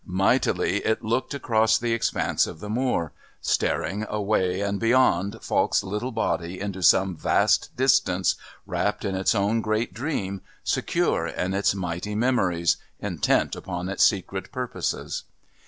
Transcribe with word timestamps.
Mightily 0.03 0.77
it 0.77 1.03
looked 1.03 1.35
across 1.35 1.77
the 1.77 1.93
expanse 1.93 2.47
of 2.47 2.59
the 2.59 2.71
moor, 2.71 3.11
staring 3.39 4.03
away 4.09 4.59
and 4.61 4.79
beyond 4.79 5.37
Falk's 5.43 5.83
little 5.83 6.11
body 6.11 6.59
into 6.59 6.81
some 6.81 7.15
vast 7.15 7.75
distance, 7.77 8.35
wrapped 8.65 9.05
in 9.05 9.13
its 9.13 9.35
own 9.35 9.61
great 9.61 9.93
dream, 9.93 10.41
secure 10.63 11.27
in 11.27 11.53
its 11.53 11.75
mighty 11.75 12.15
memories, 12.15 12.77
intent 12.99 13.55
upon 13.55 13.89
its 13.89 14.03
secret 14.03 14.51
purposes. 14.51 15.23